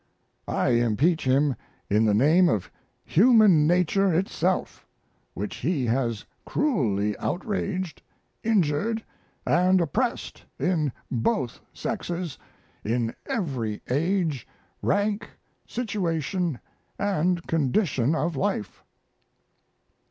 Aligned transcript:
I 0.47 0.69
impeach 0.69 1.25
him 1.25 1.55
in 1.87 2.05
the 2.05 2.13
name 2.15 2.49
of 2.49 2.71
human 3.05 3.67
nature 3.67 4.11
itself, 4.11 4.83
which 5.35 5.57
he 5.57 5.85
has 5.85 6.25
cruelly 6.43 7.15
outraged, 7.19 8.01
injured, 8.43 9.03
and 9.45 9.79
oppressed, 9.79 10.43
in 10.57 10.91
both 11.11 11.59
sexes, 11.71 12.39
in 12.83 13.13
every 13.27 13.83
age, 13.91 14.47
rank, 14.81 15.29
situation, 15.67 16.57
and 16.97 17.45
condition 17.45 18.15
of 18.15 18.35
life. 18.35 18.83